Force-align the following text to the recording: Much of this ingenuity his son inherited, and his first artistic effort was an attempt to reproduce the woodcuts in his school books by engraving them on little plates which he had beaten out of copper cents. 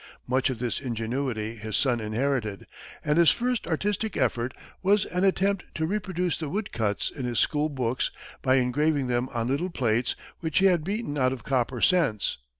Much 0.27 0.49
of 0.49 0.57
this 0.57 0.79
ingenuity 0.79 1.53
his 1.57 1.77
son 1.77 1.99
inherited, 1.99 2.65
and 3.05 3.19
his 3.19 3.29
first 3.29 3.67
artistic 3.67 4.17
effort 4.17 4.51
was 4.81 5.05
an 5.05 5.23
attempt 5.23 5.63
to 5.75 5.85
reproduce 5.85 6.37
the 6.39 6.49
woodcuts 6.49 7.11
in 7.11 7.23
his 7.23 7.37
school 7.37 7.69
books 7.69 8.09
by 8.41 8.55
engraving 8.55 9.05
them 9.05 9.29
on 9.31 9.45
little 9.45 9.69
plates 9.69 10.15
which 10.39 10.57
he 10.57 10.65
had 10.65 10.83
beaten 10.83 11.19
out 11.19 11.31
of 11.33 11.43
copper 11.43 11.81
cents. 11.81 12.39